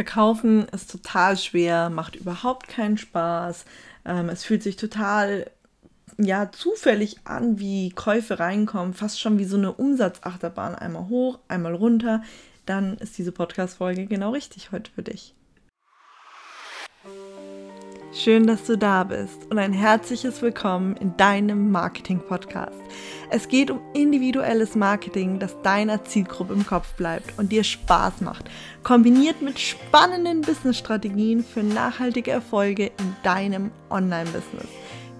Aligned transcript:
Verkaufen 0.00 0.66
ist 0.70 0.90
total 0.90 1.36
schwer, 1.36 1.90
macht 1.90 2.16
überhaupt 2.16 2.68
keinen 2.68 2.96
Spaß. 2.96 3.66
Ähm, 4.06 4.30
es 4.30 4.44
fühlt 4.44 4.62
sich 4.62 4.76
total 4.76 5.50
ja, 6.16 6.50
zufällig 6.50 7.18
an, 7.24 7.58
wie 7.58 7.90
Käufe 7.90 8.38
reinkommen, 8.40 8.94
fast 8.94 9.20
schon 9.20 9.38
wie 9.38 9.44
so 9.44 9.58
eine 9.58 9.74
Umsatzachterbahn, 9.74 10.74
einmal 10.74 11.08
hoch, 11.10 11.38
einmal 11.48 11.74
runter, 11.74 12.22
dann 12.64 12.96
ist 12.96 13.18
diese 13.18 13.30
Podcast-Folge 13.30 14.06
genau 14.06 14.30
richtig 14.30 14.72
heute 14.72 14.90
für 14.90 15.02
dich. 15.02 15.34
Schön, 18.12 18.48
dass 18.48 18.64
du 18.64 18.76
da 18.76 19.04
bist 19.04 19.48
und 19.50 19.58
ein 19.60 19.72
herzliches 19.72 20.42
Willkommen 20.42 20.96
in 20.96 21.16
deinem 21.16 21.70
Marketing-Podcast. 21.70 22.76
Es 23.30 23.46
geht 23.46 23.70
um 23.70 23.80
individuelles 23.94 24.74
Marketing, 24.74 25.38
das 25.38 25.54
deiner 25.62 26.02
Zielgruppe 26.02 26.54
im 26.54 26.66
Kopf 26.66 26.92
bleibt 26.94 27.38
und 27.38 27.52
dir 27.52 27.62
Spaß 27.62 28.20
macht, 28.22 28.50
kombiniert 28.82 29.42
mit 29.42 29.60
spannenden 29.60 30.40
Business-Strategien 30.40 31.44
für 31.44 31.62
nachhaltige 31.62 32.32
Erfolge 32.32 32.86
in 32.86 33.14
deinem 33.22 33.70
Online-Business. 33.90 34.66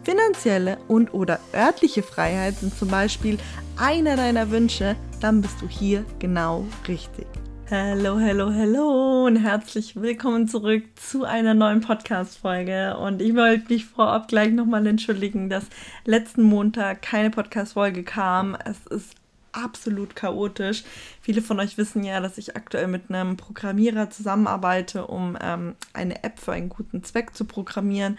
Finanzielle 0.02 0.78
und 0.88 1.14
oder 1.14 1.38
örtliche 1.54 2.02
Freiheit 2.02 2.56
sind 2.56 2.76
zum 2.76 2.88
Beispiel 2.88 3.38
einer 3.76 4.16
deiner 4.16 4.50
Wünsche, 4.50 4.96
dann 5.20 5.42
bist 5.42 5.62
du 5.62 5.68
hier 5.68 6.04
genau 6.18 6.66
richtig. 6.88 7.28
Hallo, 7.70 8.18
hallo, 8.18 8.52
hallo 8.52 9.26
und 9.26 9.36
herzlich 9.36 9.94
willkommen 9.94 10.48
zurück 10.48 10.82
zu 10.96 11.22
einer 11.22 11.54
neuen 11.54 11.80
Podcast-Folge. 11.80 12.96
Und 12.96 13.22
ich 13.22 13.36
wollte 13.36 13.72
mich 13.72 13.84
vorab 13.84 14.26
gleich 14.26 14.50
nochmal 14.50 14.84
entschuldigen, 14.88 15.48
dass 15.48 15.66
letzten 16.04 16.42
Montag 16.42 17.00
keine 17.00 17.30
Podcast-Folge 17.30 18.02
kam. 18.02 18.56
Es 18.64 18.84
ist 18.88 19.14
absolut 19.52 20.16
chaotisch. 20.16 20.82
Viele 21.20 21.42
von 21.42 21.60
euch 21.60 21.78
wissen 21.78 22.02
ja, 22.02 22.20
dass 22.20 22.38
ich 22.38 22.56
aktuell 22.56 22.88
mit 22.88 23.08
einem 23.08 23.36
Programmierer 23.36 24.10
zusammenarbeite, 24.10 25.06
um 25.06 25.38
ähm, 25.40 25.76
eine 25.92 26.24
App 26.24 26.40
für 26.40 26.50
einen 26.52 26.70
guten 26.70 27.04
Zweck 27.04 27.36
zu 27.36 27.44
programmieren. 27.44 28.18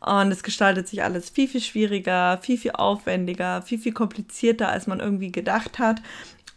Und 0.00 0.32
es 0.32 0.42
gestaltet 0.42 0.88
sich 0.88 1.02
alles 1.02 1.28
viel, 1.28 1.48
viel 1.48 1.60
schwieriger, 1.60 2.38
viel, 2.42 2.56
viel 2.56 2.72
aufwendiger, 2.72 3.60
viel, 3.60 3.78
viel 3.78 3.92
komplizierter, 3.92 4.70
als 4.70 4.86
man 4.86 5.00
irgendwie 5.00 5.32
gedacht 5.32 5.78
hat. 5.78 6.00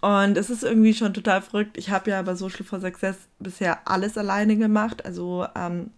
Und 0.02 0.38
es 0.38 0.50
ist 0.50 0.64
irgendwie 0.64 0.94
schon 0.94 1.14
total 1.14 1.42
verrückt. 1.42 1.78
Ich 1.78 1.90
habe 1.90 2.12
ja 2.12 2.22
bei 2.22 2.36
Social 2.36 2.64
for 2.64 2.80
Success 2.80 3.18
bisher 3.40 3.80
alles 3.86 4.18
alleine 4.18 4.56
gemacht. 4.56 5.06
Also 5.06 5.46
ähm, 5.56 5.92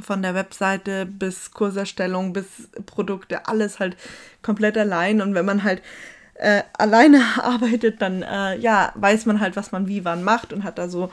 von 0.00 0.22
der 0.22 0.34
Webseite 0.34 1.06
bis 1.06 1.52
Kurserstellung 1.52 2.32
bis 2.32 2.68
Produkte, 2.86 3.46
alles 3.46 3.78
halt 3.78 3.96
komplett 4.42 4.76
allein. 4.76 5.20
Und 5.20 5.34
wenn 5.34 5.46
man 5.46 5.62
halt 5.62 5.80
äh, 6.34 6.62
alleine 6.76 7.22
arbeitet, 7.42 8.02
dann 8.02 8.22
äh, 8.22 8.58
ja, 8.58 8.92
weiß 8.96 9.26
man 9.26 9.40
halt, 9.40 9.56
was 9.56 9.72
man 9.72 9.86
wie 9.86 10.04
wann 10.04 10.24
macht 10.24 10.52
und 10.52 10.64
hat 10.64 10.78
da 10.78 10.88
so 10.88 11.10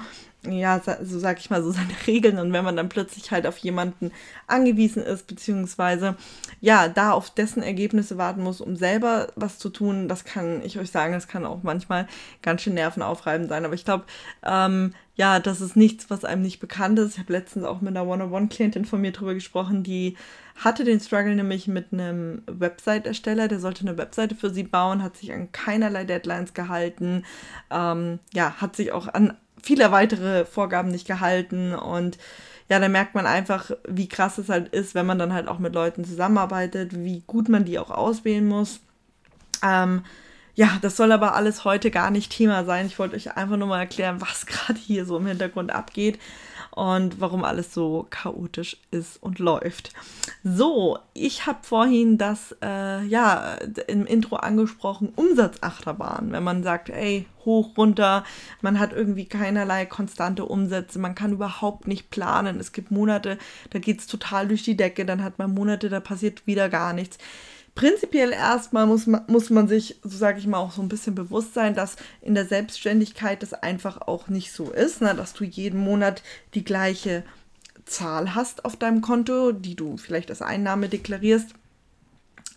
ja, 0.50 0.82
so 1.02 1.20
sag 1.20 1.40
ich 1.40 1.50
mal, 1.50 1.64
so 1.64 1.72
seine 1.72 1.94
Regeln. 2.08 2.38
Und 2.38 2.54
wenn 2.54 2.64
man 2.64 2.76
dann 2.76 2.90
plötzlich 2.90 3.32
halt 3.32 3.48
auf 3.48 3.58
jemanden 3.58 4.12
angewiesen 4.48 5.04
ist, 5.04 5.28
beziehungsweise 5.28 6.16
ja, 6.62 6.88
da 6.88 7.12
auf 7.12 7.30
dessen 7.30 7.64
Ergebnisse 7.64 8.18
warten 8.18 8.44
muss, 8.44 8.62
um 8.62 8.76
selber 8.76 9.28
was 9.36 9.60
zu 9.60 9.70
tun, 9.70 10.08
das 10.08 10.26
kann 10.26 10.62
ich 10.64 10.80
euch 10.80 10.92
sagen, 10.92 11.14
das 11.14 11.28
kann 11.28 11.46
auch 11.46 11.64
manchmal 11.64 12.08
ganz 12.42 12.62
schön 12.62 12.74
nervenaufreibend 12.74 13.50
sein. 13.50 13.66
Aber 13.66 13.74
ich 13.74 13.86
glaube, 13.86 14.06
ähm, 14.44 14.94
ja, 15.16 15.40
das 15.40 15.62
ist 15.62 15.76
nichts, 15.76 16.10
was 16.10 16.26
einem 16.26 16.42
nicht 16.42 16.60
bekannt 16.60 16.98
ist. 16.98 17.14
Ich 17.14 17.20
habe 17.20 17.34
letztens 17.34 17.66
auch 17.66 17.82
mit 17.82 17.96
einer 17.96 18.08
One-on-One-Klientin 18.08 18.86
von 18.86 19.00
mir 19.00 19.12
drüber 19.12 19.36
gesprochen, 19.36 19.84
die 19.84 20.18
hatte 20.56 20.84
den 20.84 21.00
Struggle 21.00 21.36
nämlich 21.36 21.68
mit 21.68 21.94
einem 21.94 22.44
Website-Ersteller, 22.48 23.48
der 23.48 23.60
sollte 23.60 23.82
eine 23.82 23.98
Webseite 23.98 24.36
für 24.36 24.50
sie 24.50 24.64
bauen, 24.64 25.04
hat 25.04 25.18
sich 25.18 25.34
an 25.34 25.52
keinerlei 25.52 26.04
Deadlines 26.04 26.54
gehalten, 26.54 27.26
ähm, 27.72 28.20
ja, 28.34 28.56
hat 28.60 28.76
sich 28.76 28.92
auch 28.92 29.08
an 29.08 29.38
viele 29.64 29.92
weitere 29.92 30.46
Vorgaben 30.46 30.90
nicht 30.90 31.08
gehalten 31.08 31.74
und 31.74 32.18
ja, 32.70 32.80
da 32.80 32.88
merkt 32.88 33.14
man 33.16 33.26
einfach, 33.26 33.72
wie 33.88 34.08
krass 34.08 34.38
es 34.38 34.50
halt 34.50 34.70
ist, 34.70 34.96
wenn 34.96 35.06
man 35.06 35.20
dann 35.20 35.34
halt 35.34 35.48
auch 35.48 35.60
mit 35.60 35.74
Leuten 35.74 36.06
zusammenarbeitet, 36.06 36.94
wie 36.94 37.24
gut 37.28 37.50
man 37.50 37.66
die 37.66 37.78
auch 37.78 37.92
auswählen 37.92 38.48
muss. 38.48 38.80
Ähm, 39.62 40.04
ja, 40.56 40.78
das 40.82 40.96
soll 40.96 41.12
aber 41.12 41.36
alles 41.36 41.66
heute 41.66 41.92
gar 41.92 42.12
nicht 42.12 42.32
Thema 42.32 42.64
sein. 42.64 42.86
Ich 42.86 43.00
wollte 43.00 43.16
euch 43.16 43.36
einfach 43.36 43.58
nur 43.58 43.68
mal 43.68 43.80
erklären, 43.80 44.22
was 44.22 44.46
gerade 44.46 44.80
hier 44.80 45.06
so 45.06 45.18
im 45.18 45.28
Hintergrund 45.28 45.74
abgeht 45.74 46.20
und 46.76 47.22
warum 47.22 47.44
alles 47.44 47.74
so 47.74 48.08
chaotisch 48.10 48.78
ist 48.90 49.22
und 49.22 49.38
läuft. 49.38 49.94
So, 50.44 50.98
ich 51.14 51.46
habe 51.46 51.60
vorhin 51.62 52.18
das 52.18 52.56
äh, 52.64 53.04
ja 53.06 53.56
im 53.88 54.06
Intro 54.06 54.38
angesprochen, 54.38 55.14
Umsatzachterbahn. 55.16 56.32
Wenn 56.32 56.44
man 56.44 56.64
sagt, 56.64 56.90
ey, 56.90 57.28
hoch, 57.46 57.78
runter, 57.78 58.24
man 58.62 58.80
hat 58.80 58.92
irgendwie 58.92 59.26
keinerlei 59.26 59.86
konstante 59.86 60.46
Umsätze, 60.46 60.98
man 60.98 61.14
kann 61.14 61.34
überhaupt 61.34 61.88
nicht 61.88 62.10
planen. 62.10 62.60
Es 62.60 62.72
gibt 62.72 62.90
Monate, 62.90 63.38
da 63.70 63.80
geht 63.80 64.00
es 64.00 64.08
total 64.08 64.48
durch 64.48 64.64
die 64.64 64.78
Decke, 64.78 65.06
dann 65.06 65.24
hat 65.24 65.38
man 65.38 65.54
Monate, 65.54 65.90
da 65.90 66.00
passiert 66.00 66.48
wieder 66.48 66.70
gar 66.70 66.94
nichts 66.94 67.20
prinzipiell 67.76 68.32
erstmal 68.32 68.86
muss 68.86 69.08
man, 69.08 69.24
muss 69.28 69.50
man 69.50 69.68
sich, 69.68 70.00
so 70.04 70.18
sage 70.18 70.40
ich 70.40 70.48
mal, 70.48 70.60
auch 70.60 70.72
so 70.72 70.82
ein 70.82 70.90
bisschen 70.90 71.16
bewusst 71.16 71.54
sein, 71.54 71.74
dass 71.74 71.96
in 72.22 72.36
der 72.36 72.46
Selbstständigkeit 72.46 73.42
das 73.42 73.54
einfach 73.54 74.02
auch 74.02 74.28
nicht 74.28 74.52
so 74.52 74.72
ist, 74.72 75.02
ne? 75.02 75.16
dass 75.16 75.34
du 75.34 75.44
jeden 75.44 75.80
Monat 75.80 76.22
die 76.54 76.64
gleiche 76.64 77.24
Zahl 77.86 78.36
hast 78.36 78.66
auf 78.66 78.76
deinem 78.76 79.02
Konto, 79.02 79.52
die 79.52 79.76
du 79.76 79.98
vielleicht 79.98 80.30
als 80.30 80.42
Einnahme 80.42 80.90
deklarierst. 80.90 81.54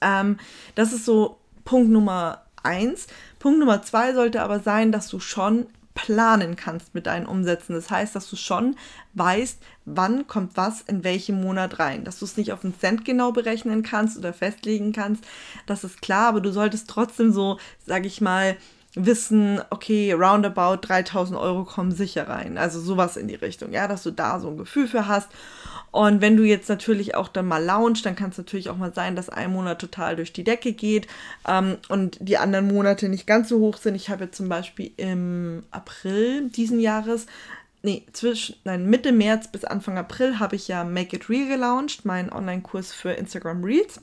Ähm, 0.01 0.39
das 0.75 0.93
ist 0.93 1.05
so 1.05 1.39
Punkt 1.65 1.91
Nummer 1.91 2.45
eins. 2.63 3.07
Punkt 3.39 3.59
Nummer 3.59 3.83
zwei 3.83 4.13
sollte 4.13 4.43
aber 4.43 4.61
sein, 4.61 4.93
dass 4.93 5.09
du 5.09 5.19
schon 5.19 5.67
planen 5.97 6.55
kannst 6.55 6.95
mit 6.95 7.07
deinen 7.07 7.27
Umsätzen. 7.27 7.75
Das 7.75 7.91
heißt, 7.91 8.15
dass 8.15 8.31
du 8.31 8.37
schon 8.37 8.77
weißt, 9.15 9.61
wann 9.87 10.29
kommt 10.29 10.57
was 10.57 10.83
in 10.83 11.03
welchem 11.03 11.41
Monat 11.41 11.81
rein. 11.81 12.05
Dass 12.05 12.21
du 12.21 12.27
es 12.27 12.37
nicht 12.37 12.53
auf 12.53 12.61
den 12.61 12.79
Cent 12.79 13.05
genau 13.05 13.33
berechnen 13.33 13.83
kannst 13.83 14.17
oder 14.17 14.33
festlegen 14.33 14.93
kannst, 14.93 15.25
das 15.67 15.83
ist 15.83 16.01
klar, 16.01 16.29
aber 16.29 16.41
du 16.41 16.53
solltest 16.53 16.89
trotzdem 16.89 17.33
so, 17.33 17.59
sag 17.85 18.07
ich 18.07 18.21
mal, 18.21 18.57
wissen, 18.97 19.61
okay, 19.71 20.13
roundabout 20.13 20.79
3000 20.83 21.39
Euro 21.39 21.65
kommen 21.65 21.93
sicher 21.93 22.29
rein. 22.29 22.59
Also 22.59 22.81
sowas 22.81 23.17
in 23.17 23.29
die 23.29 23.35
Richtung, 23.35 23.73
ja, 23.73 23.87
dass 23.87 24.03
du 24.03 24.11
da 24.11 24.41
so 24.41 24.49
ein 24.49 24.57
Gefühl 24.57 24.89
für 24.89 25.07
hast. 25.07 25.29
Und 25.93 26.21
wenn 26.21 26.37
du 26.37 26.43
jetzt 26.43 26.69
natürlich 26.69 27.15
auch 27.15 27.29
dann 27.29 27.47
mal 27.47 27.63
launch, 27.63 28.03
dann 28.03 28.17
kann 28.17 28.31
es 28.31 28.39
natürlich 28.39 28.69
auch 28.69 28.77
mal 28.77 28.93
sein, 28.93 29.17
dass 29.17 29.29
ein 29.29 29.53
Monat 29.53 29.79
total 29.79 30.17
durch 30.17 30.33
die 30.33 30.45
Decke 30.45 30.73
geht 30.73 31.07
ähm, 31.47 31.79
und 31.89 32.19
die 32.21 32.39
anderen 32.39 32.67
Monate 32.67 33.09
nicht 33.09 33.27
ganz 33.27 33.49
so 33.49 33.61
hoch 33.61 33.77
sind. 33.77 33.95
Ich 33.95 34.11
habe 34.11 34.25
jetzt 34.25 34.37
zum 34.37 34.49
Beispiel 34.49 34.91
im 34.97 35.63
April 35.71 36.49
diesen 36.51 36.81
Jahres 36.81 37.27
nee, 37.83 38.05
zwischen, 38.13 38.57
nein, 38.65 38.87
Mitte 38.87 39.13
März 39.13 39.49
bis 39.49 39.65
Anfang 39.65 39.97
April 39.97 40.39
habe 40.39 40.57
ich 40.57 40.69
ja 40.69 40.85
Make 40.85 41.17
It 41.17 41.31
Real 41.31 41.49
gelauncht, 41.49 42.05
meinen 42.05 42.31
Online-Kurs 42.31 42.93
für 42.93 43.13
Instagram 43.13 43.63
Reels. 43.63 44.01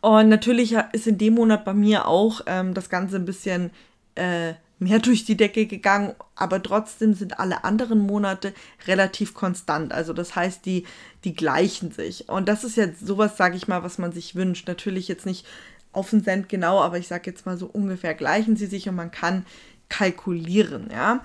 Und 0.00 0.28
natürlich 0.28 0.74
ist 0.92 1.06
in 1.06 1.18
dem 1.18 1.34
Monat 1.34 1.64
bei 1.64 1.74
mir 1.74 2.06
auch 2.06 2.40
ähm, 2.46 2.74
das 2.74 2.88
Ganze 2.88 3.16
ein 3.16 3.24
bisschen 3.24 3.70
äh, 4.14 4.54
mehr 4.78 4.98
durch 5.00 5.24
die 5.24 5.36
Decke 5.36 5.66
gegangen, 5.66 6.14
aber 6.34 6.62
trotzdem 6.62 7.14
sind 7.14 7.38
alle 7.38 7.64
anderen 7.64 8.00
Monate 8.00 8.52
relativ 8.86 9.34
konstant. 9.34 9.92
Also 9.92 10.12
das 10.12 10.34
heißt, 10.34 10.64
die, 10.66 10.84
die 11.24 11.34
gleichen 11.34 11.92
sich. 11.92 12.28
Und 12.28 12.48
das 12.48 12.64
ist 12.64 12.76
jetzt 12.76 13.06
sowas, 13.06 13.36
sage 13.36 13.56
ich 13.56 13.68
mal, 13.68 13.82
was 13.82 13.98
man 13.98 14.12
sich 14.12 14.34
wünscht. 14.34 14.66
Natürlich 14.66 15.06
jetzt 15.06 15.26
nicht 15.26 15.46
auf 15.92 16.10
den 16.10 16.24
Cent 16.24 16.48
genau, 16.48 16.80
aber 16.80 16.98
ich 16.98 17.08
sage 17.08 17.30
jetzt 17.30 17.46
mal 17.46 17.58
so 17.58 17.66
ungefähr 17.66 18.14
gleichen 18.14 18.56
sie 18.56 18.66
sich 18.66 18.88
und 18.88 18.94
man 18.94 19.10
kann 19.10 19.44
kalkulieren, 19.88 20.88
ja. 20.92 21.22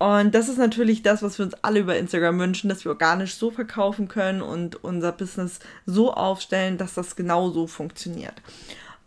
Und 0.00 0.34
das 0.34 0.48
ist 0.48 0.56
natürlich 0.56 1.02
das, 1.02 1.22
was 1.22 1.38
wir 1.38 1.44
uns 1.44 1.52
alle 1.62 1.80
über 1.80 1.98
Instagram 1.98 2.38
wünschen, 2.38 2.70
dass 2.70 2.86
wir 2.86 2.92
organisch 2.92 3.34
so 3.34 3.50
verkaufen 3.50 4.08
können 4.08 4.40
und 4.40 4.82
unser 4.82 5.12
Business 5.12 5.60
so 5.84 6.14
aufstellen, 6.14 6.78
dass 6.78 6.94
das 6.94 7.16
genau 7.16 7.50
so 7.50 7.66
funktioniert. 7.66 8.32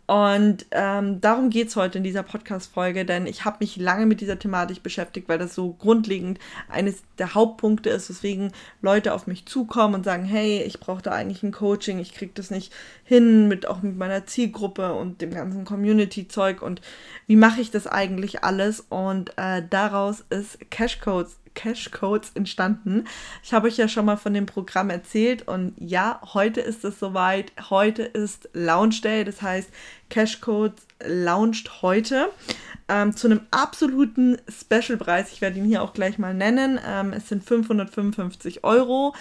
Und 0.06 0.66
ähm, 0.70 1.22
darum 1.22 1.48
geht 1.48 1.68
es 1.68 1.76
heute 1.76 1.96
in 1.96 2.04
dieser 2.04 2.22
Podcast-Folge, 2.22 3.06
denn 3.06 3.26
ich 3.26 3.46
habe 3.46 3.56
mich 3.60 3.76
lange 3.76 4.04
mit 4.04 4.20
dieser 4.20 4.38
Thematik 4.38 4.82
beschäftigt, 4.82 5.30
weil 5.30 5.38
das 5.38 5.54
so 5.54 5.72
grundlegend 5.72 6.38
eines 6.68 7.02
der 7.16 7.34
Hauptpunkte 7.34 7.88
ist, 7.88 8.10
weswegen 8.10 8.52
Leute 8.82 9.14
auf 9.14 9.26
mich 9.26 9.46
zukommen 9.46 9.94
und 9.94 10.04
sagen, 10.04 10.24
hey, 10.24 10.62
ich 10.62 10.78
brauche 10.78 11.00
da 11.00 11.12
eigentlich 11.12 11.42
ein 11.42 11.52
Coaching, 11.52 12.00
ich 12.00 12.12
kriege 12.12 12.32
das 12.34 12.50
nicht 12.50 12.70
hin, 13.02 13.48
mit 13.48 13.66
auch 13.66 13.80
mit 13.80 13.96
meiner 13.96 14.26
Zielgruppe 14.26 14.92
und 14.92 15.22
dem 15.22 15.30
ganzen 15.30 15.64
Community-Zeug 15.64 16.60
und 16.60 16.82
wie 17.26 17.36
mache 17.36 17.62
ich 17.62 17.70
das 17.70 17.86
eigentlich 17.86 18.44
alles? 18.44 18.80
Und 18.80 19.32
äh, 19.38 19.62
daraus 19.68 20.22
ist 20.28 20.58
Cashcodes 20.70 21.38
Cashcodes 21.54 22.32
entstanden. 22.34 23.04
Ich 23.42 23.52
habe 23.52 23.68
euch 23.68 23.76
ja 23.76 23.88
schon 23.88 24.06
mal 24.06 24.16
von 24.16 24.34
dem 24.34 24.46
Programm 24.46 24.90
erzählt 24.90 25.46
und 25.48 25.74
ja, 25.78 26.20
heute 26.34 26.60
ist 26.60 26.84
es 26.84 26.98
soweit. 26.98 27.52
Heute 27.70 28.02
ist 28.02 28.48
Launch 28.52 29.00
Day, 29.00 29.24
das 29.24 29.42
heißt 29.42 29.70
Cashcodes 30.10 30.86
launcht 31.06 31.82
heute 31.82 32.30
ähm, 32.88 33.16
zu 33.16 33.26
einem 33.26 33.40
absoluten 33.50 34.38
Specialpreis. 34.48 35.32
Ich 35.32 35.40
werde 35.40 35.58
ihn 35.58 35.64
hier 35.64 35.82
auch 35.82 35.92
gleich 35.92 36.18
mal 36.18 36.34
nennen. 36.34 36.78
Ähm, 36.86 37.12
es 37.12 37.28
sind 37.28 37.44
555 37.44 38.64
Euro 38.64 39.14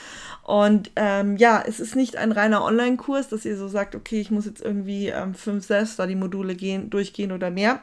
und 0.43 0.91
ähm, 0.95 1.37
ja, 1.37 1.63
es 1.65 1.79
ist 1.79 1.95
nicht 1.95 2.17
ein 2.17 2.31
reiner 2.31 2.63
Online-Kurs, 2.63 3.29
dass 3.29 3.45
ihr 3.45 3.57
so 3.57 3.67
sagt, 3.67 3.95
okay, 3.95 4.19
ich 4.19 4.31
muss 4.31 4.45
jetzt 4.45 4.61
irgendwie 4.61 5.07
ähm, 5.07 5.33
fünf 5.33 5.65
Self-Study-Module 5.65 6.55
gehen, 6.55 6.89
durchgehen 6.89 7.31
oder 7.31 7.49
mehr, 7.49 7.81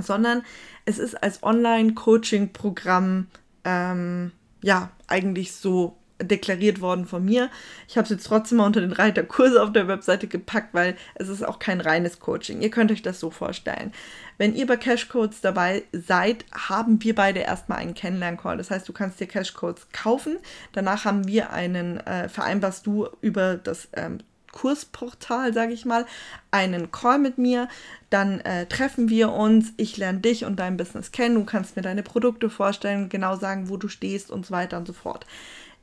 sondern 0.00 0.42
es 0.84 0.98
ist 0.98 1.20
als 1.20 1.42
Online-Coaching-Programm 1.42 3.26
ähm, 3.64 4.32
ja, 4.62 4.90
eigentlich 5.06 5.52
so 5.52 5.96
deklariert 6.22 6.80
worden 6.80 7.06
von 7.06 7.24
mir. 7.24 7.50
Ich 7.88 7.96
habe 7.96 8.04
es 8.04 8.10
jetzt 8.10 8.26
trotzdem 8.26 8.58
mal 8.58 8.66
unter 8.66 8.80
den 8.80 8.92
Reiter 8.92 9.22
Kurse 9.22 9.62
auf 9.62 9.72
der 9.72 9.88
Webseite 9.88 10.26
gepackt, 10.26 10.74
weil 10.74 10.96
es 11.14 11.28
ist 11.28 11.42
auch 11.42 11.58
kein 11.58 11.80
reines 11.80 12.20
Coaching. 12.20 12.60
Ihr 12.60 12.70
könnt 12.70 12.92
euch 12.92 13.02
das 13.02 13.20
so 13.20 13.30
vorstellen. 13.30 13.92
Wenn 14.38 14.54
ihr 14.54 14.66
bei 14.66 14.76
Cashcodes 14.76 15.40
dabei 15.40 15.84
seid, 15.92 16.44
haben 16.52 17.02
wir 17.02 17.14
beide 17.14 17.40
erstmal 17.40 17.78
einen 17.78 17.94
Kennenlern-Call. 17.94 18.56
Das 18.56 18.70
heißt, 18.70 18.88
du 18.88 18.92
kannst 18.92 19.20
dir 19.20 19.26
Cashcodes 19.26 19.88
kaufen. 19.92 20.38
Danach 20.72 21.04
haben 21.04 21.26
wir 21.26 21.52
einen, 21.52 21.98
äh, 22.00 22.28
vereinbarst 22.28 22.86
du 22.86 23.08
über 23.20 23.56
das 23.56 23.88
ähm, 23.94 24.18
Kursportal, 24.52 25.52
sage 25.52 25.72
ich 25.72 25.84
mal, 25.84 26.06
einen 26.50 26.90
Call 26.90 27.18
mit 27.18 27.38
mir. 27.38 27.68
Dann 28.10 28.40
äh, 28.40 28.66
treffen 28.66 29.08
wir 29.08 29.32
uns. 29.32 29.72
Ich 29.76 29.96
lerne 29.96 30.20
dich 30.20 30.44
und 30.44 30.58
dein 30.58 30.76
Business 30.76 31.12
kennen. 31.12 31.36
Du 31.36 31.44
kannst 31.44 31.76
mir 31.76 31.82
deine 31.82 32.02
Produkte 32.02 32.50
vorstellen, 32.50 33.08
genau 33.08 33.36
sagen, 33.36 33.68
wo 33.68 33.76
du 33.76 33.88
stehst 33.88 34.30
und 34.30 34.46
so 34.46 34.52
weiter 34.52 34.78
und 34.78 34.86
so 34.86 34.92
fort. 34.92 35.26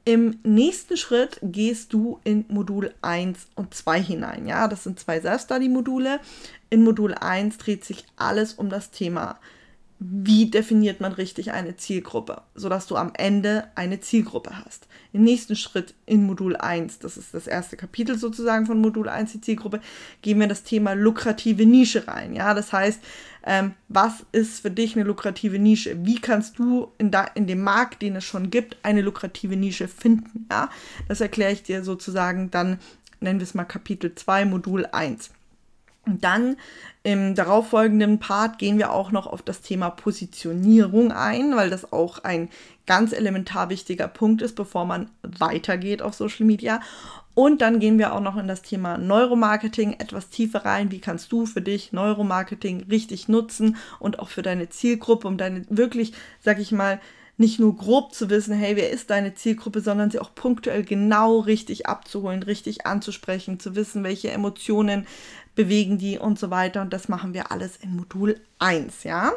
Im 0.08 0.40
nächsten 0.44 0.96
Schritt 0.96 1.38
gehst 1.42 1.92
du 1.92 2.22
in 2.24 2.46
Modul 2.48 2.94
1 3.02 3.48
und 3.56 3.74
2 3.74 4.02
hinein. 4.02 4.48
Ja, 4.48 4.70
das 4.70 4.86
sind 4.86 5.00
zwei 5.00 5.20
Self-Study-Module. 5.20 6.22
In 6.70 6.84
Modul 6.84 7.14
1 7.14 7.58
dreht 7.58 7.84
sich 7.84 8.06
alles 8.16 8.54
um 8.54 8.70
das 8.70 8.92
Thema 8.92 9.38
wie 10.00 10.52
definiert 10.52 11.02
man 11.02 11.12
richtig 11.12 11.52
eine 11.54 11.76
Zielgruppe, 11.76 12.44
sodass 12.54 12.86
du 12.86 12.96
am 12.98 13.12
Ende 13.16 13.68
eine 13.74 14.00
Zielgruppe 14.00 14.64
hast. 14.64 14.88
Im 15.12 15.24
nächsten 15.24 15.56
Schritt 15.56 15.96
in 16.06 16.24
Modul 16.26 16.56
1, 16.56 17.00
das 17.00 17.18
ist 17.18 17.34
das 17.34 17.48
erste 17.48 17.78
Kapitel 17.78 18.18
sozusagen 18.18 18.68
von 18.68 18.80
Modul 18.80 19.10
1, 19.10 19.32
die 19.32 19.42
Zielgruppe, 19.42 19.82
gehen 20.22 20.40
wir 20.40 20.48
das 20.48 20.62
Thema 20.62 20.94
lukrative 20.94 21.66
Nische 21.66 22.08
rein. 22.08 22.36
Ja, 22.36 22.54
das 22.54 22.72
heißt, 22.72 23.02
ähm, 23.44 23.74
was 23.88 24.26
ist 24.34 24.60
für 24.62 24.70
dich 24.70 24.96
eine 24.96 25.06
lukrative 25.06 25.58
Nische? 25.58 26.06
Wie 26.06 26.22
kannst 26.22 26.60
du 26.60 26.92
in, 27.00 27.10
da, 27.10 27.24
in 27.24 27.48
dem 27.48 27.62
Markt, 27.62 28.04
den 28.04 28.18
es 28.18 28.26
schon 28.26 28.52
gibt, 28.52 28.78
eine 28.84 29.02
lukrative 29.02 29.56
Nische 29.56 29.88
finden? 29.88 30.46
Ja, 30.52 30.70
das 31.08 31.22
erkläre 31.22 31.54
ich 31.54 31.64
dir 31.64 31.84
sozusagen 31.84 32.52
dann, 32.52 32.78
nennen 33.20 33.40
wir 33.40 33.46
es 33.46 33.56
mal 33.56 33.64
Kapitel 33.64 34.14
2, 34.14 34.46
Modul 34.46 34.86
1. 34.86 35.32
Und 36.08 36.24
dann 36.24 36.58
im 37.04 37.36
darauffolgenden 37.36 38.20
Part 38.20 38.58
gehen 38.58 38.78
wir 38.78 38.92
auch 38.92 39.12
noch 39.12 39.28
auf 39.28 39.42
das 39.42 39.62
Thema 39.62 39.90
Positionierung 39.90 41.12
ein, 41.12 41.56
weil 41.56 41.70
das 41.70 41.92
auch 41.92 42.24
ein 42.24 42.50
ganz 42.86 43.14
elementar 43.14 43.70
wichtiger 43.70 44.08
Punkt 44.08 44.42
ist, 44.42 44.56
bevor 44.56 44.86
man 44.86 45.10
weitergeht 45.22 46.02
auf 46.02 46.16
Social 46.16 46.46
Media. 46.46 46.80
Und 47.34 47.62
dann 47.62 47.80
gehen 47.80 48.00
wir 48.00 48.14
auch 48.14 48.22
noch 48.22 48.36
in 48.38 48.48
das 48.48 48.64
Thema 48.64 48.98
Neuromarketing 48.98 49.94
etwas 50.00 50.30
tiefer 50.30 50.66
rein. 50.66 50.92
Wie 50.92 51.00
kannst 51.00 51.32
du 51.32 51.46
für 51.46 51.62
dich 51.62 51.94
Neuromarketing 51.94 52.88
richtig 52.90 53.28
nutzen 53.28 53.78
und 54.00 54.18
auch 54.20 54.30
für 54.30 54.42
deine 54.42 54.70
Zielgruppe, 54.70 55.28
um 55.28 55.38
deine 55.38 55.64
wirklich, 55.70 56.14
sag 56.40 56.58
ich 56.58 56.72
mal, 56.72 57.00
nicht 57.38 57.60
nur 57.60 57.78
grob 57.78 58.14
zu 58.14 58.32
wissen, 58.32 58.56
hey, 58.56 58.76
wer 58.76 58.90
ist 58.90 59.12
deine 59.12 59.36
Zielgruppe, 59.36 59.82
sondern 59.82 60.10
sie 60.10 60.20
auch 60.20 60.34
punktuell 60.34 60.84
genau 60.84 61.38
richtig 61.38 61.86
abzuholen, 61.86 62.42
richtig 62.42 62.88
anzusprechen, 62.88 63.60
zu 63.60 63.76
wissen, 63.76 64.04
welche 64.04 64.32
Emotionen 64.32 65.06
bewegen 65.58 65.98
die 65.98 66.18
und 66.18 66.40
so 66.40 66.50
weiter. 66.50 66.82
Und 66.82 66.94
das 66.94 67.10
machen 67.10 67.34
wir 67.34 67.52
alles 67.52 67.76
in 67.76 67.94
Modul 67.94 68.40
1, 68.60 69.04
ja. 69.04 69.34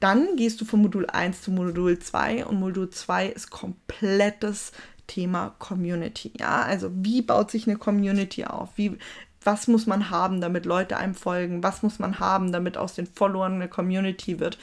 Dann 0.00 0.34
gehst 0.36 0.60
du 0.60 0.64
von 0.64 0.80
Modul 0.80 1.06
1 1.06 1.42
zu 1.42 1.52
Modul 1.52 1.98
2 1.98 2.46
und 2.46 2.58
Modul 2.58 2.90
2 2.90 3.26
ist 3.26 3.50
komplettes 3.50 4.72
Thema 5.06 5.54
Community, 5.58 6.32
ja. 6.38 6.62
Also 6.62 6.90
wie 6.92 7.22
baut 7.22 7.50
sich 7.50 7.68
eine 7.68 7.76
Community 7.76 8.46
auf? 8.46 8.70
Wie, 8.76 8.96
was 9.42 9.68
muss 9.68 9.86
man 9.86 10.10
haben, 10.10 10.40
damit 10.40 10.66
Leute 10.66 10.96
einem 10.96 11.14
folgen? 11.14 11.62
Was 11.62 11.82
muss 11.82 11.98
man 11.98 12.18
haben, 12.18 12.52
damit 12.52 12.76
aus 12.76 12.94
den 12.94 13.06
Followern 13.06 13.54
eine 13.54 13.68
Community 13.68 14.38
wird? 14.38 14.58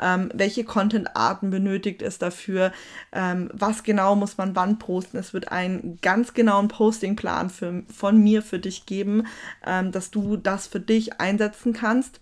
Ähm, 0.00 0.30
welche 0.34 0.64
Content-Arten 0.64 1.50
benötigt 1.50 2.00
es 2.00 2.18
dafür? 2.18 2.72
Ähm, 3.12 3.50
was 3.52 3.82
genau 3.82 4.16
muss 4.16 4.38
man 4.38 4.56
wann 4.56 4.78
posten? 4.78 5.18
Es 5.18 5.34
wird 5.34 5.52
einen 5.52 5.98
ganz 6.00 6.32
genauen 6.32 6.68
Postingplan 6.68 7.50
für, 7.50 7.82
von 7.94 8.22
mir 8.22 8.42
für 8.42 8.58
dich 8.58 8.86
geben, 8.86 9.26
ähm, 9.66 9.92
dass 9.92 10.10
du 10.10 10.36
das 10.36 10.66
für 10.66 10.80
dich 10.80 11.20
einsetzen 11.20 11.74
kannst 11.74 12.20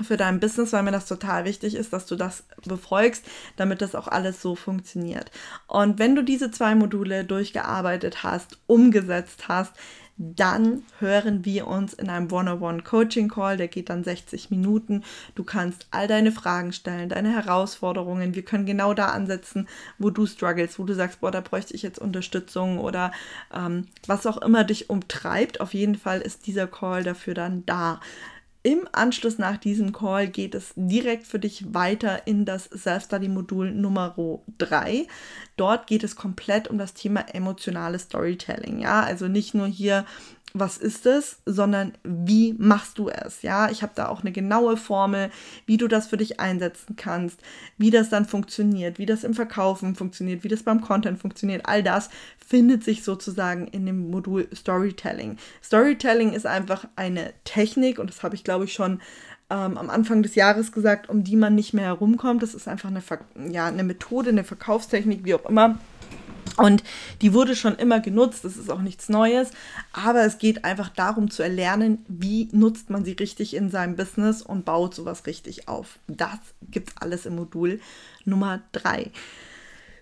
für 0.00 0.16
dein 0.16 0.40
Business, 0.40 0.72
weil 0.72 0.82
mir 0.84 0.92
das 0.92 1.06
total 1.06 1.44
wichtig 1.44 1.74
ist, 1.74 1.92
dass 1.92 2.06
du 2.06 2.16
das 2.16 2.44
befolgst, 2.66 3.24
damit 3.56 3.82
das 3.82 3.94
auch 3.94 4.08
alles 4.08 4.40
so 4.40 4.54
funktioniert. 4.54 5.30
Und 5.66 5.98
wenn 5.98 6.14
du 6.14 6.22
diese 6.22 6.50
zwei 6.50 6.74
Module 6.74 7.24
durchgearbeitet 7.24 8.22
hast, 8.22 8.58
umgesetzt 8.66 9.48
hast, 9.48 9.72
dann 10.18 10.82
hören 10.98 11.44
wir 11.44 11.66
uns 11.66 11.94
in 11.94 12.08
einem 12.08 12.30
One-on-One-Coaching-Call, 12.30 13.56
der 13.56 13.68
geht 13.68 13.90
dann 13.90 14.04
60 14.04 14.50
Minuten. 14.50 15.02
Du 15.34 15.42
kannst 15.42 15.86
all 15.90 16.06
deine 16.06 16.32
Fragen 16.32 16.72
stellen, 16.72 17.08
deine 17.08 17.32
Herausforderungen. 17.32 18.34
Wir 18.34 18.44
können 18.44 18.66
genau 18.66 18.94
da 18.94 19.06
ansetzen, 19.06 19.68
wo 19.98 20.10
du 20.10 20.26
struggles, 20.26 20.78
wo 20.78 20.84
du 20.84 20.94
sagst, 20.94 21.20
boah, 21.20 21.30
da 21.30 21.40
bräuchte 21.40 21.74
ich 21.74 21.82
jetzt 21.82 21.98
Unterstützung 21.98 22.78
oder 22.78 23.10
ähm, 23.52 23.86
was 24.06 24.26
auch 24.26 24.38
immer 24.38 24.64
dich 24.64 24.90
umtreibt. 24.90 25.60
Auf 25.60 25.74
jeden 25.74 25.96
Fall 25.96 26.20
ist 26.20 26.46
dieser 26.46 26.66
Call 26.66 27.02
dafür 27.02 27.34
dann 27.34 27.64
da. 27.66 28.00
Im 28.64 28.88
Anschluss 28.92 29.38
nach 29.38 29.56
diesem 29.56 29.92
Call 29.92 30.28
geht 30.28 30.54
es 30.54 30.72
direkt 30.76 31.26
für 31.26 31.40
dich 31.40 31.74
weiter 31.74 32.28
in 32.28 32.44
das 32.44 32.66
Self-Study-Modul 32.66 33.72
Nummer 33.72 34.14
3. 34.58 35.08
Dort 35.56 35.86
geht 35.86 36.04
es 36.04 36.16
komplett 36.16 36.68
um 36.68 36.78
das 36.78 36.94
Thema 36.94 37.20
emotionales 37.34 38.02
Storytelling. 38.02 38.80
Ja, 38.80 39.02
also 39.02 39.28
nicht 39.28 39.54
nur 39.54 39.66
hier 39.66 40.04
was 40.54 40.76
ist 40.76 41.06
es, 41.06 41.38
sondern 41.46 41.92
wie 42.04 42.54
machst 42.58 42.98
du 42.98 43.08
es? 43.08 43.42
Ja, 43.42 43.70
ich 43.70 43.82
habe 43.82 43.92
da 43.94 44.08
auch 44.08 44.20
eine 44.20 44.32
genaue 44.32 44.76
Formel, 44.76 45.30
wie 45.66 45.78
du 45.78 45.88
das 45.88 46.08
für 46.08 46.16
dich 46.16 46.40
einsetzen 46.40 46.96
kannst, 46.96 47.40
wie 47.78 47.90
das 47.90 48.10
dann 48.10 48.26
funktioniert, 48.26 48.98
wie 48.98 49.06
das 49.06 49.24
im 49.24 49.34
Verkaufen 49.34 49.94
funktioniert, 49.94 50.44
wie 50.44 50.48
das 50.48 50.62
beim 50.62 50.80
Content 50.80 51.18
funktioniert. 51.18 51.62
All 51.64 51.82
das 51.82 52.10
findet 52.46 52.84
sich 52.84 53.02
sozusagen 53.02 53.66
in 53.68 53.86
dem 53.86 54.10
Modul 54.10 54.48
Storytelling. 54.54 55.38
Storytelling 55.62 56.32
ist 56.32 56.46
einfach 56.46 56.86
eine 56.96 57.32
Technik 57.44 57.98
und 57.98 58.10
das 58.10 58.22
habe 58.22 58.34
ich 58.34 58.44
glaube 58.44 58.64
ich 58.66 58.74
schon 58.74 59.00
ähm, 59.52 59.76
am 59.76 59.90
Anfang 59.90 60.22
des 60.22 60.34
Jahres 60.34 60.72
gesagt, 60.72 61.08
um 61.08 61.22
die 61.22 61.36
man 61.36 61.54
nicht 61.54 61.74
mehr 61.74 61.84
herumkommt. 61.84 62.42
Das 62.42 62.54
ist 62.54 62.66
einfach 62.66 62.88
eine, 62.88 63.02
ja, 63.52 63.66
eine 63.66 63.84
Methode, 63.84 64.30
eine 64.30 64.44
Verkaufstechnik, 64.44 65.24
wie 65.24 65.34
auch 65.34 65.44
immer 65.46 65.78
und 66.56 66.82
die 67.22 67.32
wurde 67.32 67.56
schon 67.56 67.76
immer 67.76 68.00
genutzt, 68.00 68.44
das 68.44 68.56
ist 68.56 68.70
auch 68.70 68.82
nichts 68.82 69.08
Neues, 69.08 69.50
aber 69.92 70.24
es 70.24 70.38
geht 70.38 70.64
einfach 70.64 70.90
darum 70.90 71.30
zu 71.30 71.42
erlernen, 71.42 72.04
wie 72.08 72.48
nutzt 72.52 72.90
man 72.90 73.04
sie 73.04 73.12
richtig 73.12 73.54
in 73.54 73.70
seinem 73.70 73.96
Business 73.96 74.42
und 74.42 74.64
baut 74.64 74.94
sowas 74.94 75.26
richtig 75.26 75.68
auf. 75.68 75.98
Das 76.08 76.38
gibt 76.70 76.90
es 76.90 76.96
alles 76.98 77.26
im 77.26 77.36
Modul 77.36 77.80
Nummer 78.24 78.60
3. 78.72 79.10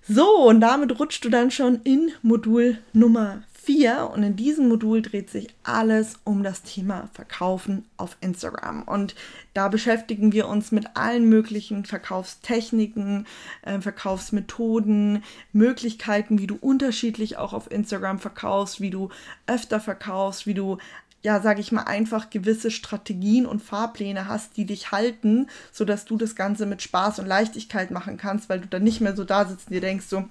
So, 0.09 0.49
und 0.49 0.61
damit 0.61 0.99
rutschst 0.99 1.25
du 1.25 1.29
dann 1.29 1.51
schon 1.51 1.83
in 1.85 2.11
Modul 2.23 2.79
Nummer 2.93 3.43
4 3.63 4.11
und 4.13 4.23
in 4.23 4.37
diesem 4.37 4.69
Modul 4.69 5.03
dreht 5.03 5.29
sich 5.29 5.49
alles 5.63 6.15
um 6.25 6.43
das 6.43 6.63
Thema 6.63 7.11
Verkaufen 7.13 7.85
auf 7.97 8.17
Instagram. 8.21 8.83
Und 8.83 9.15
da 9.55 9.69
beschäftigen 9.69 10.33
wir 10.33 10.49
uns 10.49 10.73
mit 10.73 10.97
allen 10.97 11.29
möglichen 11.29 11.85
Verkaufstechniken, 11.85 13.27
äh, 13.63 13.81
Verkaufsmethoden, 13.81 15.23
Möglichkeiten, 15.53 16.39
wie 16.39 16.47
du 16.47 16.57
unterschiedlich 16.61 17.37
auch 17.37 17.53
auf 17.53 17.71
Instagram 17.71 18.19
verkaufst, 18.19 18.81
wie 18.81 18.91
du 18.91 19.11
öfter 19.47 19.79
verkaufst, 19.79 20.47
wie 20.47 20.55
du 20.55 20.79
ja, 21.23 21.43
sage 21.43 21.61
ich 21.61 21.71
mal, 21.71 21.83
einfach 21.83 22.31
gewisse 22.31 22.71
Strategien 22.71 23.45
und 23.45 23.63
Fahrpläne 23.63 24.27
hast, 24.27 24.57
die 24.57 24.65
dich 24.65 24.91
halten, 24.91 25.49
sodass 25.71 26.07
du 26.07 26.17
das 26.17 26.35
Ganze 26.35 26.65
mit 26.65 26.81
Spaß 26.81 27.19
und 27.19 27.27
Leichtigkeit 27.27 27.91
machen 27.91 28.17
kannst, 28.17 28.49
weil 28.49 28.61
du 28.61 28.69
dann 28.69 28.85
nicht 28.85 29.03
mehr 29.03 29.15
so 29.15 29.25
da 29.25 29.45
sitzt 29.45 29.69
und 29.69 29.75
dir 29.75 29.83
denkst 29.83 30.07
so, 30.07 30.25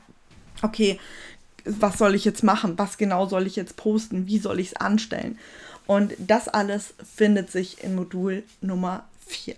okay, 0.63 0.99
was 1.65 1.97
soll 1.97 2.15
ich 2.15 2.25
jetzt 2.25 2.43
machen? 2.43 2.77
Was 2.77 2.97
genau 2.97 3.27
soll 3.27 3.47
ich 3.47 3.55
jetzt 3.55 3.75
posten? 3.75 4.27
Wie 4.27 4.39
soll 4.39 4.59
ich 4.59 4.67
es 4.67 4.75
anstellen? 4.75 5.37
Und 5.87 6.13
das 6.19 6.47
alles 6.47 6.93
findet 7.15 7.51
sich 7.51 7.83
in 7.83 7.95
Modul 7.95 8.43
Nummer 8.61 9.05
4. 9.25 9.55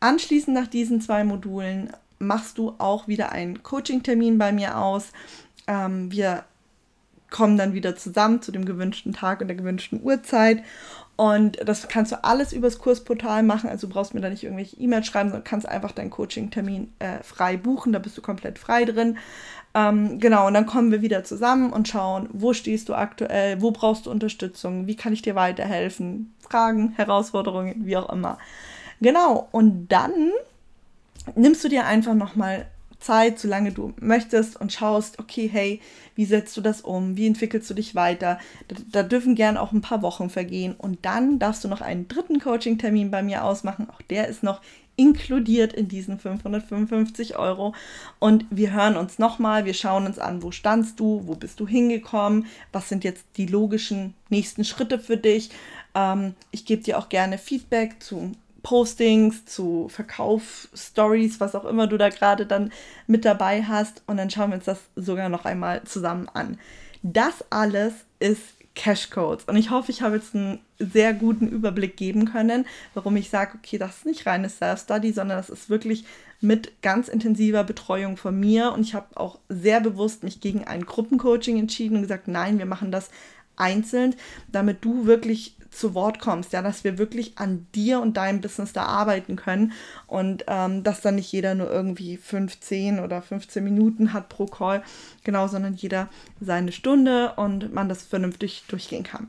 Anschließend 0.00 0.54
nach 0.54 0.66
diesen 0.66 1.00
zwei 1.00 1.24
Modulen 1.24 1.92
machst 2.18 2.58
du 2.58 2.74
auch 2.78 3.08
wieder 3.08 3.32
einen 3.32 3.62
Coaching-Termin 3.62 4.38
bei 4.38 4.52
mir 4.52 4.78
aus. 4.78 5.12
Ähm, 5.66 6.10
wir 6.10 6.44
kommen 7.30 7.56
dann 7.56 7.74
wieder 7.74 7.96
zusammen 7.96 8.42
zu 8.42 8.52
dem 8.52 8.64
gewünschten 8.64 9.12
Tag 9.12 9.40
und 9.40 9.48
der 9.48 9.56
gewünschten 9.56 10.02
Uhrzeit. 10.02 10.62
Und 11.16 11.58
das 11.66 11.88
kannst 11.88 12.12
du 12.12 12.24
alles 12.24 12.52
übers 12.52 12.78
Kursportal 12.78 13.42
machen. 13.44 13.70
Also 13.70 13.86
du 13.86 13.92
brauchst 13.92 14.14
mir 14.14 14.20
da 14.20 14.30
nicht 14.30 14.42
irgendwelche 14.42 14.76
E-Mails 14.76 15.06
schreiben, 15.06 15.30
sondern 15.30 15.44
kannst 15.44 15.68
einfach 15.68 15.92
deinen 15.92 16.10
Coaching-Termin 16.10 16.92
äh, 16.98 17.22
frei 17.22 17.56
buchen. 17.56 17.92
Da 17.92 18.00
bist 18.00 18.18
du 18.18 18.22
komplett 18.22 18.58
frei 18.58 18.84
drin. 18.84 19.18
Ähm, 19.74 20.20
genau, 20.20 20.46
und 20.46 20.54
dann 20.54 20.66
kommen 20.66 20.92
wir 20.92 21.02
wieder 21.02 21.24
zusammen 21.24 21.72
und 21.72 21.88
schauen, 21.88 22.28
wo 22.32 22.52
stehst 22.52 22.88
du 22.88 22.94
aktuell, 22.94 23.60
wo 23.60 23.72
brauchst 23.72 24.06
du 24.06 24.10
Unterstützung, 24.10 24.86
wie 24.86 24.94
kann 24.94 25.12
ich 25.12 25.22
dir 25.22 25.34
weiterhelfen, 25.34 26.32
Fragen, 26.40 26.92
Herausforderungen, 26.96 27.84
wie 27.84 27.96
auch 27.96 28.10
immer. 28.12 28.38
Genau, 29.00 29.48
und 29.50 29.88
dann 29.88 30.30
nimmst 31.34 31.64
du 31.64 31.68
dir 31.68 31.86
einfach 31.86 32.14
nochmal 32.14 32.66
Zeit, 33.00 33.38
solange 33.38 33.72
du 33.72 33.92
möchtest 34.00 34.58
und 34.58 34.72
schaust, 34.72 35.18
okay, 35.18 35.48
hey, 35.52 35.80
wie 36.14 36.24
setzt 36.24 36.56
du 36.56 36.60
das 36.60 36.80
um? 36.80 37.16
Wie 37.16 37.26
entwickelst 37.26 37.68
du 37.68 37.74
dich 37.74 37.94
weiter? 37.94 38.38
Da, 38.68 38.76
da 38.92 39.02
dürfen 39.02 39.34
gern 39.34 39.58
auch 39.58 39.72
ein 39.72 39.82
paar 39.82 40.00
Wochen 40.00 40.30
vergehen 40.30 40.74
und 40.78 41.04
dann 41.04 41.38
darfst 41.38 41.64
du 41.64 41.68
noch 41.68 41.82
einen 41.82 42.08
dritten 42.08 42.40
Coaching-Termin 42.40 43.10
bei 43.10 43.22
mir 43.22 43.44
ausmachen. 43.44 43.88
Auch 43.90 44.00
der 44.02 44.28
ist 44.28 44.42
noch 44.42 44.62
inkludiert 44.96 45.72
in 45.72 45.88
diesen 45.88 46.18
555 46.18 47.36
Euro. 47.36 47.74
Und 48.18 48.44
wir 48.50 48.72
hören 48.72 48.96
uns 48.96 49.18
nochmal, 49.18 49.64
wir 49.64 49.74
schauen 49.74 50.06
uns 50.06 50.18
an, 50.18 50.42
wo 50.42 50.50
standst 50.50 51.00
du, 51.00 51.22
wo 51.26 51.34
bist 51.34 51.60
du 51.60 51.66
hingekommen, 51.66 52.46
was 52.72 52.88
sind 52.88 53.04
jetzt 53.04 53.24
die 53.36 53.46
logischen 53.46 54.14
nächsten 54.28 54.64
Schritte 54.64 54.98
für 54.98 55.16
dich. 55.16 55.50
Ähm, 55.94 56.34
ich 56.50 56.64
gebe 56.64 56.82
dir 56.82 56.98
auch 56.98 57.08
gerne 57.08 57.38
Feedback 57.38 58.02
zu 58.02 58.32
Postings, 58.62 59.44
zu 59.44 59.88
Verkaufsstories, 59.90 61.38
was 61.38 61.54
auch 61.54 61.66
immer 61.66 61.86
du 61.86 61.98
da 61.98 62.08
gerade 62.08 62.46
dann 62.46 62.72
mit 63.06 63.24
dabei 63.24 63.62
hast. 63.62 64.02
Und 64.06 64.16
dann 64.16 64.30
schauen 64.30 64.50
wir 64.50 64.56
uns 64.56 64.64
das 64.64 64.80
sogar 64.96 65.28
noch 65.28 65.44
einmal 65.44 65.84
zusammen 65.84 66.28
an. 66.32 66.58
Das 67.02 67.44
alles 67.50 67.92
ist 68.18 68.53
Cashcodes. 68.74 69.44
Und 69.44 69.56
ich 69.56 69.70
hoffe, 69.70 69.90
ich 69.90 70.02
habe 70.02 70.16
jetzt 70.16 70.34
einen 70.34 70.60
sehr 70.78 71.14
guten 71.14 71.48
Überblick 71.48 71.96
geben 71.96 72.24
können, 72.26 72.66
warum 72.94 73.16
ich 73.16 73.30
sage, 73.30 73.56
okay, 73.56 73.78
das 73.78 73.98
ist 73.98 74.06
nicht 74.06 74.26
reines 74.26 74.58
Self-Study, 74.58 75.12
sondern 75.12 75.38
das 75.38 75.50
ist 75.50 75.70
wirklich 75.70 76.04
mit 76.40 76.82
ganz 76.82 77.08
intensiver 77.08 77.64
Betreuung 77.64 78.16
von 78.16 78.38
mir. 78.38 78.72
Und 78.72 78.82
ich 78.82 78.94
habe 78.94 79.16
auch 79.16 79.38
sehr 79.48 79.80
bewusst 79.80 80.24
mich 80.24 80.40
gegen 80.40 80.64
ein 80.64 80.84
Gruppencoaching 80.84 81.58
entschieden 81.58 81.96
und 81.96 82.02
gesagt, 82.02 82.28
nein, 82.28 82.58
wir 82.58 82.66
machen 82.66 82.90
das 82.90 83.10
einzeln, 83.56 84.14
damit 84.50 84.84
du 84.84 85.06
wirklich 85.06 85.56
zu 85.74 85.94
Wort 85.94 86.20
kommst, 86.20 86.52
ja, 86.52 86.62
dass 86.62 86.84
wir 86.84 86.98
wirklich 86.98 87.36
an 87.36 87.66
dir 87.74 88.00
und 88.00 88.16
deinem 88.16 88.40
Business 88.40 88.72
da 88.72 88.84
arbeiten 88.84 89.36
können 89.36 89.72
und 90.06 90.44
ähm, 90.46 90.84
dass 90.84 91.00
dann 91.00 91.16
nicht 91.16 91.32
jeder 91.32 91.54
nur 91.54 91.70
irgendwie 91.70 92.16
15 92.16 93.00
oder 93.00 93.20
15 93.20 93.62
Minuten 93.62 94.12
hat 94.12 94.28
pro 94.28 94.46
Call, 94.46 94.82
genau, 95.24 95.48
sondern 95.48 95.74
jeder 95.74 96.08
seine 96.40 96.72
Stunde 96.72 97.32
und 97.36 97.72
man 97.74 97.88
das 97.88 98.04
vernünftig 98.04 98.64
durchgehen 98.68 99.02
kann. 99.02 99.28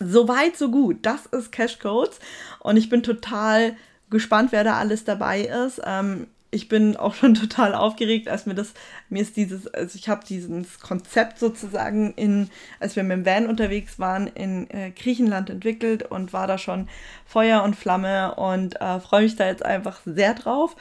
Soweit, 0.00 0.56
so 0.56 0.70
gut. 0.70 0.98
Das 1.02 1.26
ist 1.26 1.52
Cash 1.52 1.78
Codes 1.78 2.18
und 2.58 2.76
ich 2.76 2.88
bin 2.88 3.02
total 3.02 3.76
gespannt, 4.08 4.50
wer 4.50 4.64
da 4.64 4.76
alles 4.76 5.04
dabei 5.04 5.42
ist. 5.42 5.80
Ähm, 5.84 6.26
ich 6.50 6.68
bin 6.68 6.96
auch 6.96 7.14
schon 7.14 7.34
total 7.34 7.74
aufgeregt, 7.74 8.28
als 8.28 8.46
mir 8.46 8.54
das, 8.54 8.72
mir 9.08 9.22
ist 9.22 9.36
dieses, 9.36 9.66
also 9.68 9.96
ich 9.96 10.08
habe 10.08 10.24
dieses 10.26 10.80
Konzept 10.80 11.38
sozusagen 11.38 12.12
in, 12.14 12.48
als 12.78 12.96
wir 12.96 13.02
mit 13.02 13.18
dem 13.18 13.26
Van 13.26 13.46
unterwegs 13.46 13.98
waren, 13.98 14.26
in 14.26 14.68
äh, 14.70 14.90
Griechenland 14.90 15.50
entwickelt 15.50 16.02
und 16.02 16.32
war 16.32 16.46
da 16.46 16.58
schon 16.58 16.88
Feuer 17.24 17.62
und 17.62 17.76
Flamme 17.76 18.34
und 18.34 18.80
äh, 18.80 19.00
freue 19.00 19.22
mich 19.22 19.36
da 19.36 19.46
jetzt 19.46 19.64
einfach 19.64 20.00
sehr 20.04 20.34
drauf. 20.34 20.76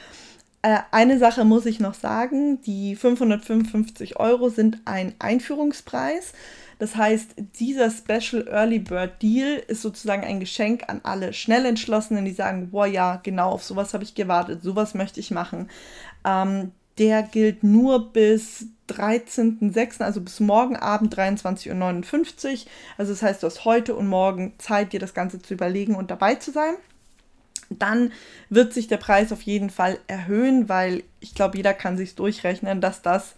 Äh, 0.62 0.80
eine 0.92 1.20
Sache 1.20 1.46
muss 1.46 1.66
ich 1.66 1.80
noch 1.80 1.94
sagen, 1.94 2.62
die 2.62 2.96
555 2.96 4.20
Euro 4.20 4.50
sind 4.50 4.80
ein 4.86 5.14
Einführungspreis. 5.20 6.34
Das 6.80 6.96
heißt, 6.96 7.36
dieser 7.60 7.92
Special 7.92 8.48
Early 8.48 8.80
Bird 8.80 9.22
Deal 9.22 9.62
ist 9.68 9.82
sozusagen 9.82 10.24
ein 10.24 10.40
Geschenk 10.40 10.84
an 10.88 11.02
alle 11.04 11.34
Schnellentschlossenen, 11.34 12.24
die 12.24 12.32
sagen, 12.32 12.72
boah 12.72 12.88
ja, 12.88 13.20
genau, 13.22 13.52
auf 13.52 13.64
sowas 13.66 13.94
habe 13.94 14.06
ich 14.06 14.16
gewartet, 14.16 14.64
sowas 14.64 14.94
möchte 14.94 15.20
ich 15.20 15.30
machen. 15.30 15.70
Ähm, 16.26 16.72
der 16.98 17.24
gilt 17.24 17.64
nur 17.64 18.12
bis 18.14 18.68
13.06., 18.90 20.02
also 20.02 20.22
bis 20.22 20.40
morgen 20.40 20.78
Abend 20.78 21.16
23.59 21.16 21.68
Uhr. 21.70 22.60
Also 22.98 23.12
das 23.12 23.22
heißt, 23.22 23.44
du 23.44 23.48
hast 23.48 23.66
heute 23.66 23.96
und 23.96 24.08
morgen 24.08 24.54
Zeit, 24.58 24.94
dir 24.94 25.00
das 25.02 25.14
Ganze 25.14 25.42
zu 25.42 25.54
überlegen 25.54 25.96
und 25.96 26.10
dabei 26.10 26.36
zu 26.36 26.52
sein. 26.52 26.76
Dann 27.70 28.12
wird 28.50 28.74
sich 28.74 28.88
der 28.88 28.98
Preis 28.98 29.32
auf 29.32 29.42
jeden 29.42 29.70
Fall 29.70 30.00
erhöhen, 30.08 30.70
weil 30.70 31.04
ich 31.20 31.36
glaube, 31.36 31.58
jeder 31.58 31.74
kann 31.74 31.98
sich 31.98 32.16
durchrechnen, 32.16 32.82
dass 32.82 33.02
das 33.02 33.36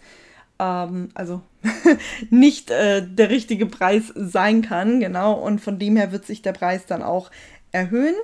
ähm, 0.62 1.08
also 1.14 1.42
nicht 2.30 2.70
äh, 2.70 3.06
der 3.06 3.30
richtige 3.30 3.66
Preis 3.66 4.12
sein 4.14 4.62
kann, 4.62 5.00
genau. 5.00 5.34
Und 5.34 5.60
von 5.60 5.78
dem 5.78 5.96
her 5.96 6.12
wird 6.12 6.24
sich 6.24 6.42
der 6.42 6.52
Preis 6.52 6.86
dann 6.86 7.02
auch 7.02 7.30
erhöhen. 7.72 8.14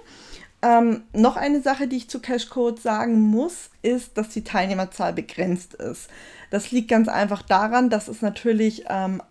Ähm, 0.60 1.02
noch 1.12 1.36
eine 1.36 1.60
Sache, 1.60 1.86
die 1.86 1.96
ich 1.96 2.10
zu 2.10 2.20
Cashcode 2.20 2.80
sagen 2.80 3.20
muss, 3.20 3.70
ist, 3.82 4.18
dass 4.18 4.30
die 4.30 4.44
Teilnehmerzahl 4.44 5.12
begrenzt 5.12 5.74
ist. 5.74 6.08
Das 6.50 6.70
liegt 6.70 6.88
ganz 6.88 7.08
einfach 7.08 7.42
daran, 7.42 7.90
dass 7.90 8.08
es 8.08 8.22
natürlich 8.22 8.84
ähm, 8.88 9.22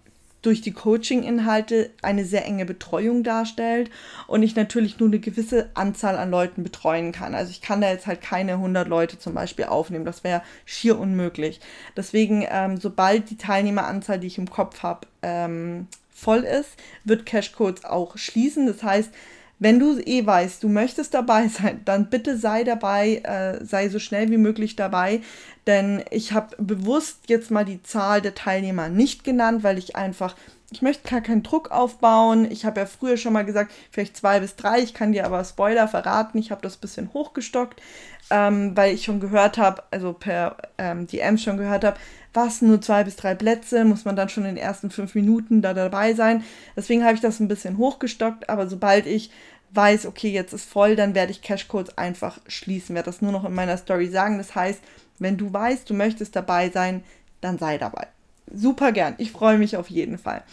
durch 0.48 0.62
die 0.62 0.72
Coaching-Inhalte 0.72 1.90
eine 2.02 2.24
sehr 2.24 2.46
enge 2.46 2.66
Betreuung 2.66 3.22
darstellt 3.22 3.92
und 4.28 4.44
ich 4.44 4.56
natürlich 4.56 4.98
nur 4.98 5.10
eine 5.10 5.20
gewisse 5.20 5.70
Anzahl 5.74 6.16
an 6.16 6.32
Leuten 6.32 6.64
betreuen 6.64 7.12
kann. 7.12 7.36
Also 7.36 7.52
ich 7.52 7.62
kann 7.62 7.82
da 7.82 7.90
jetzt 7.90 8.08
halt 8.08 8.22
keine 8.22 8.54
100 8.54 8.88
Leute 8.88 9.20
zum 9.20 9.34
Beispiel 9.34 9.66
aufnehmen. 9.66 10.06
Das 10.06 10.24
wäre 10.24 10.42
schier 10.64 10.98
unmöglich. 10.98 11.60
Deswegen, 11.98 12.48
ähm, 12.50 12.78
sobald 12.78 13.30
die 13.30 13.36
Teilnehmeranzahl, 13.36 14.22
die 14.22 14.28
ich 14.28 14.38
im 14.38 14.50
Kopf 14.50 14.84
habe, 14.84 15.06
ähm, 15.22 15.88
voll 16.10 16.46
ist, 16.46 16.78
wird 17.04 17.26
Cashcodes 17.26 17.84
auch 17.84 18.18
schließen. 18.18 18.68
Das 18.68 18.82
heißt, 18.84 19.12
wenn 19.60 19.80
du 19.80 20.00
eh 20.00 20.26
weißt, 20.26 20.64
du 20.64 20.70
möchtest 20.70 21.14
dabei 21.14 21.48
sein, 21.50 21.82
dann 21.86 22.10
bitte 22.10 22.38
sei 22.38 22.64
dabei, 22.64 23.22
äh, 23.24 23.64
sei 23.66 23.90
so 23.90 24.00
schnell 24.00 24.30
wie 24.30 24.38
möglich 24.38 24.76
dabei, 24.76 25.22
denn 25.66 26.04
ich 26.12 26.32
habe 26.32 26.56
bewusst 26.58 27.22
jetzt 27.28 27.52
mal 27.52 27.66
die 27.66 27.84
Zahl 27.84 28.22
der 28.22 28.36
Teilnehmer 28.36 28.90
nicht 28.90 29.24
genannt, 29.24 29.64
weil 29.64 29.78
ich 29.78 29.96
einfach, 29.96 30.36
ich 30.70 30.82
möchte 30.82 31.10
gar 31.10 31.22
keinen 31.22 31.44
Druck 31.44 31.72
aufbauen. 31.72 32.50
Ich 32.52 32.66
habe 32.66 32.82
ja 32.82 32.86
früher 32.86 33.16
schon 33.16 33.34
mal 33.34 33.46
gesagt, 33.46 33.72
vielleicht 33.90 34.18
zwei 34.18 34.42
bis 34.42 34.58
drei. 34.58 34.80
Ich 34.82 34.94
kann 34.94 35.14
dir 35.14 35.26
aber 35.26 35.44
Spoiler 35.46 35.88
verraten. 35.88 36.38
Ich 36.38 36.52
habe 36.52 36.62
das 36.62 36.76
ein 36.76 36.82
bisschen 36.82 37.14
hochgestockt, 37.14 37.82
ähm, 38.30 38.76
weil 38.76 38.94
ich 38.94 39.06
schon 39.06 39.22
gehört 39.22 39.58
habe, 39.58 39.84
also 39.92 40.12
per 40.12 40.58
ähm, 40.78 41.08
DMs 41.08 41.42
schon 41.44 41.58
gehört 41.58 41.86
habe, 41.86 41.98
was, 42.34 42.62
nur 42.62 42.82
zwei 42.82 43.06
bis 43.06 43.16
drei 43.16 43.34
Plätze, 43.34 43.86
muss 43.86 44.04
man 44.04 44.18
dann 44.18 44.28
schon 44.28 44.44
in 44.44 44.56
den 44.56 44.64
ersten 44.64 44.92
fünf 44.92 45.16
Minuten 45.16 45.62
da 45.62 45.74
dabei 45.74 46.14
sein. 46.14 46.44
Deswegen 46.76 47.04
habe 47.04 47.16
ich 47.16 47.22
das 47.22 47.40
ein 47.40 47.48
bisschen 47.48 47.78
hochgestockt, 47.78 48.50
aber 48.50 48.68
sobald 48.68 49.06
ich 49.06 49.32
weiß, 49.72 50.06
okay, 50.06 50.30
jetzt 50.30 50.54
ist 50.54 50.70
voll, 50.70 50.98
dann 50.98 51.16
werde 51.16 51.32
ich 51.32 51.42
Cashcodes 51.42 51.98
einfach 51.98 52.40
schließen, 52.48 52.94
werde 52.94 53.08
das 53.08 53.22
nur 53.22 53.32
noch 53.32 53.46
in 53.46 53.54
meiner 53.54 53.78
Story 53.78 54.08
sagen. 54.08 54.38
Das 54.38 54.54
heißt, 54.54 54.82
wenn 55.20 55.38
du 55.38 55.52
weißt, 55.52 55.90
du 55.90 55.94
möchtest 55.94 56.36
dabei 56.36 56.70
sein, 56.70 57.04
dann 57.42 57.58
sei 57.58 57.78
dabei. 57.78 58.08
Super 58.54 58.92
gern. 58.92 59.16
Ich 59.18 59.32
freue 59.32 59.58
mich 59.58 59.78
auf 59.78 59.90
jeden 59.90 60.18
Fall. 60.18 60.44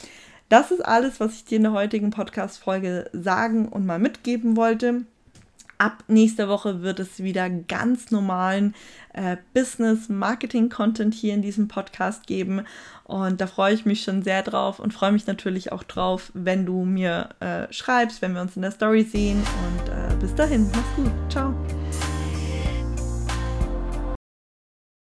Das 0.48 0.70
ist 0.70 0.84
alles, 0.84 1.20
was 1.20 1.34
ich 1.34 1.44
dir 1.44 1.56
in 1.56 1.62
der 1.64 1.72
heutigen 1.72 2.10
Podcast-Folge 2.10 3.10
sagen 3.12 3.68
und 3.68 3.86
mal 3.86 3.98
mitgeben 3.98 4.56
wollte. 4.56 5.02
Ab 5.78 6.04
nächster 6.06 6.48
Woche 6.48 6.82
wird 6.82 7.00
es 7.00 7.22
wieder 7.22 7.50
ganz 7.50 8.10
normalen 8.12 8.74
äh, 9.12 9.36
Business-Marketing-Content 9.54 11.12
hier 11.14 11.34
in 11.34 11.42
diesem 11.42 11.66
Podcast 11.66 12.26
geben. 12.26 12.62
Und 13.02 13.40
da 13.40 13.46
freue 13.46 13.74
ich 13.74 13.84
mich 13.84 14.04
schon 14.04 14.22
sehr 14.22 14.42
drauf 14.42 14.78
und 14.78 14.94
freue 14.94 15.12
mich 15.12 15.26
natürlich 15.26 15.72
auch 15.72 15.82
drauf, 15.82 16.30
wenn 16.34 16.64
du 16.64 16.84
mir 16.84 17.30
äh, 17.40 17.72
schreibst, 17.72 18.22
wenn 18.22 18.34
wir 18.34 18.42
uns 18.42 18.54
in 18.56 18.62
der 18.62 18.70
Story 18.70 19.02
sehen. 19.02 19.38
Und 19.38 19.88
äh, 19.88 20.16
bis 20.20 20.34
dahin, 20.34 20.70
mach's 20.72 20.96
gut. 20.96 21.12
Ciao. 21.28 21.73